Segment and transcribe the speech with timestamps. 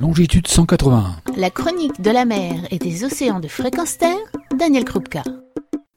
[0.00, 1.16] longitude 181.
[1.36, 4.16] La chronique de la mer et des océans de fréquence terre,
[4.58, 5.22] Daniel Krupka.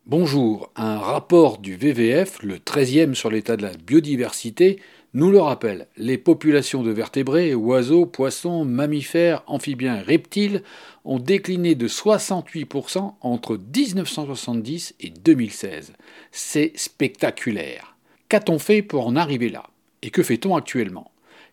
[0.06, 4.81] Bonjour, un rapport du WWF, le 13e sur l'état de la biodiversité,
[5.13, 5.87] nous le rappelle.
[5.95, 10.63] Les populations de vertébrés, oiseaux, poissons, mammifères, amphibiens reptiles
[11.05, 15.93] ont décliné de 68% entre 1970 et 2016.
[16.33, 17.95] C'est spectaculaire.
[18.27, 19.63] Qu'a-t-on fait pour en arriver là?
[20.01, 21.09] Et que fait-on actuellement?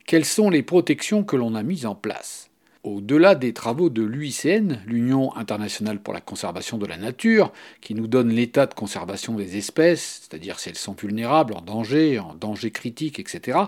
[0.06, 2.50] Quelles sont les protections que l'on a mises en place
[2.82, 8.06] au-delà des travaux de l'UICN, l'Union internationale pour la conservation de la nature, qui nous
[8.06, 12.70] donne l'état de conservation des espèces, c'est-à-dire si elles sont vulnérables, en danger, en danger
[12.70, 13.58] critique, etc.,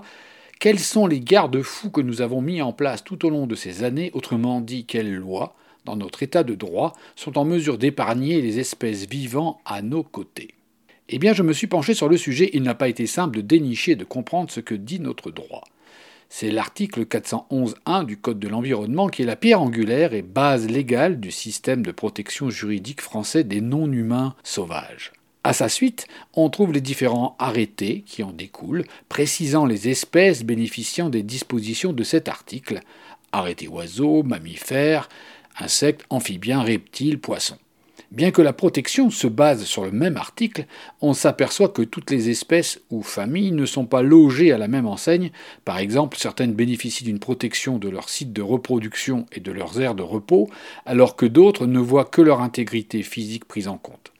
[0.59, 3.83] quels sont les garde-fous que nous avons mis en place tout au long de ces
[3.83, 8.60] années, autrement dit, quelles lois, dans notre état de droit, sont en mesure d'épargner les
[8.60, 10.55] espèces vivant à nos côtés?
[11.09, 13.43] Eh bien, je me suis penché sur le sujet, il n'a pas été simple de
[13.43, 15.65] dénicher et de comprendre ce que dit notre droit.
[16.35, 21.21] C'est l'article 411.1 du Code de l'environnement qui est la pierre angulaire et base légale
[21.21, 25.13] du système de protection juridique français des non-humains sauvages.
[25.45, 31.11] À sa suite, on trouve les différents arrêtés qui en découlent, précisant les espèces bénéficiant
[31.11, 32.80] des dispositions de cet article
[33.33, 35.11] arrêtés oiseaux, mammifères,
[35.59, 37.59] insectes, amphibiens, reptiles, poissons.
[38.13, 40.66] Bien que la protection se base sur le même article,
[41.01, 44.87] on s'aperçoit que toutes les espèces ou familles ne sont pas logées à la même
[44.87, 45.30] enseigne.
[45.65, 49.95] Par exemple, certaines bénéficient d'une protection de leur site de reproduction et de leurs aires
[49.95, 50.51] de repos,
[50.85, 54.13] alors que d'autres ne voient que leur intégrité physique prise en compte.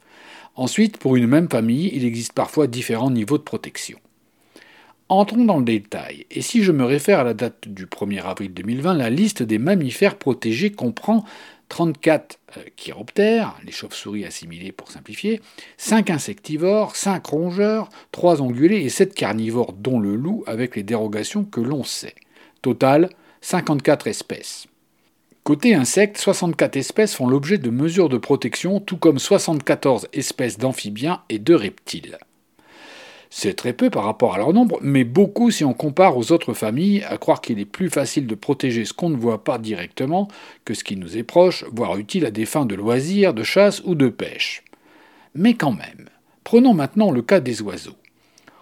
[0.55, 3.99] Ensuite, pour une même famille, il existe parfois différents niveaux de protection.
[5.07, 8.51] Entrons dans le détail, et si je me réfère à la date du 1er avril
[8.55, 11.25] 2020, la liste des mammifères protégés comprend
[11.73, 15.41] 34 euh, chiroptères, les chauves-souris assimilées pour simplifier,
[15.77, 21.43] 5 insectivores, 5 rongeurs, 3 ongulés et 7 carnivores, dont le loup, avec les dérogations
[21.43, 22.13] que l'on sait.
[22.61, 23.09] Total,
[23.41, 24.67] 54 espèces.
[25.43, 31.23] Côté insectes, 64 espèces font l'objet de mesures de protection, tout comme 74 espèces d'amphibiens
[31.29, 32.19] et de reptiles.
[33.35, 36.53] C'est très peu par rapport à leur nombre, mais beaucoup si on compare aux autres
[36.53, 40.27] familles, à croire qu'il est plus facile de protéger ce qu'on ne voit pas directement
[40.65, 43.81] que ce qui nous est proche, voire utile à des fins de loisirs, de chasse
[43.85, 44.63] ou de pêche.
[45.33, 46.09] Mais quand même,
[46.43, 47.97] prenons maintenant le cas des oiseaux.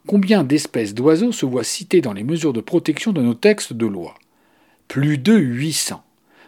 [0.08, 3.86] Combien d'espèces d'oiseaux se voient citées dans les mesures de protection de nos textes de
[3.86, 4.16] loi?
[4.88, 6.02] Plus de 800.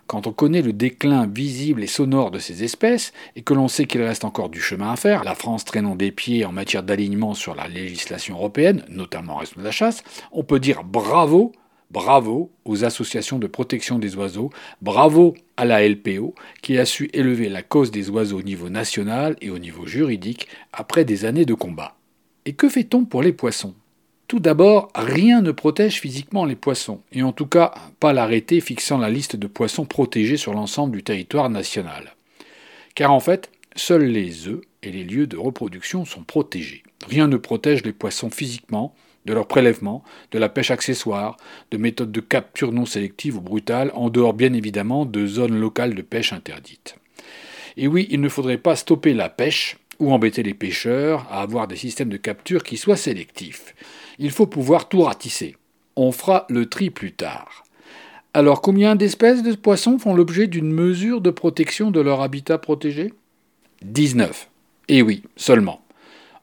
[0.08, 3.86] Quand on connaît le déclin visible et sonore de ces espèces, et que l'on sait
[3.86, 7.34] qu'il reste encore du chemin à faire, la France traînant des pieds en matière d'alignement
[7.34, 11.54] sur la législation européenne, notamment en reste de la chasse, on peut dire bravo,
[11.90, 14.50] bravo aux associations de protection des oiseaux,
[14.82, 19.38] bravo à la LPO, qui a su élever la cause des oiseaux au niveau national
[19.42, 21.96] et au niveau juridique après des années de combat.
[22.46, 23.74] Et que fait-on pour les poissons?
[24.28, 28.98] Tout d'abord, rien ne protège physiquement les poissons, et en tout cas pas l'arrêté fixant
[28.98, 32.16] la liste de poissons protégés sur l'ensemble du territoire national.
[32.96, 36.84] Car en fait, seuls les œufs et les lieux de reproduction sont protégés.
[37.08, 38.96] Rien ne protège les poissons physiquement,
[39.26, 41.38] de leur prélèvement, de la pêche accessoire,
[41.72, 45.96] de méthodes de capture non sélectives ou brutales, en dehors bien évidemment de zones locales
[45.96, 46.98] de pêche interdites.
[47.78, 51.68] Et oui, il ne faudrait pas stopper la pêche ou embêter les pêcheurs à avoir
[51.68, 53.74] des systèmes de capture qui soient sélectifs.
[54.20, 55.56] Il faut pouvoir tout ratisser.
[55.96, 57.64] On fera le tri plus tard.
[58.34, 63.14] Alors combien d'espèces de poissons font l'objet d'une mesure de protection de leur habitat protégé?
[63.84, 64.50] 19.
[64.90, 65.82] Et oui, seulement.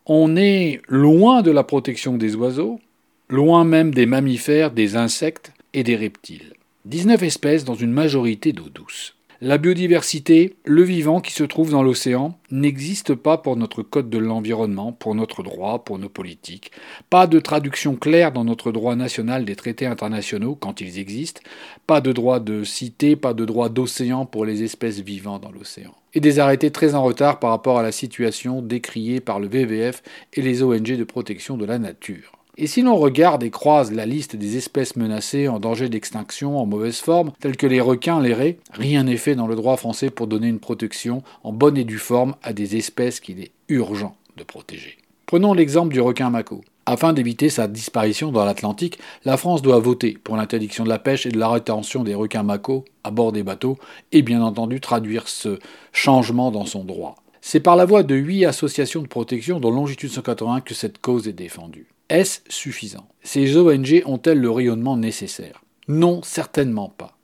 [0.07, 2.81] On est loin de la protection des oiseaux,
[3.29, 6.55] loin même des mammifères, des insectes et des reptiles.
[6.85, 9.15] 19 espèces dans une majorité d'eau douce.
[9.43, 14.19] La biodiversité, le vivant qui se trouve dans l'océan, n'existe pas pour notre code de
[14.19, 16.73] l'environnement, pour notre droit, pour nos politiques.
[17.09, 21.41] Pas de traduction claire dans notre droit national des traités internationaux quand ils existent.
[21.87, 25.95] Pas de droit de cité, pas de droit d'océan pour les espèces vivant dans l'océan.
[26.13, 30.03] Et des arrêtés très en retard par rapport à la situation décriée par le WWF
[30.35, 32.40] et les ONG de protection de la nature.
[32.63, 36.67] Et si l'on regarde et croise la liste des espèces menacées en danger d'extinction en
[36.67, 40.11] mauvaise forme, telles que les requins, les raies, rien n'est fait dans le droit français
[40.11, 44.15] pour donner une protection en bonne et due forme à des espèces qu'il est urgent
[44.37, 44.99] de protéger.
[45.25, 46.61] Prenons l'exemple du requin mako.
[46.85, 51.25] Afin d'éviter sa disparition dans l'Atlantique, la France doit voter pour l'interdiction de la pêche
[51.25, 53.79] et de la rétention des requins mako à bord des bateaux
[54.13, 55.59] et bien entendu traduire ce
[55.93, 57.17] changement dans son droit.
[57.41, 61.27] C'est par la voie de huit associations de protection dont Longitude 180 que cette cause
[61.27, 61.87] est défendue.
[62.11, 63.07] Est-ce suffisant?
[63.23, 65.63] Ces ONG ont-elles le rayonnement nécessaire?
[65.87, 67.17] Non, certainement pas.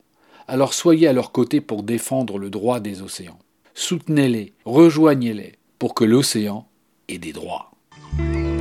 [0.46, 3.38] Alors soyez à leur côté pour défendre le droit des océans.
[3.74, 6.68] Soutenez-les, rejoignez-les pour que l'océan
[7.08, 7.72] ait des droits.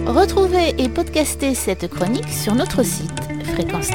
[0.07, 3.11] Retrouvez et podcastez cette chronique sur notre site
[3.43, 3.91] fréquence